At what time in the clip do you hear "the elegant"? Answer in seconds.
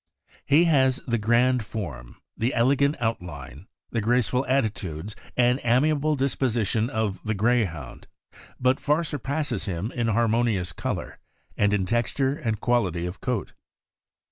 2.35-2.95